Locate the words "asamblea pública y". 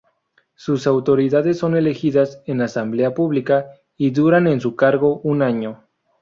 2.61-4.09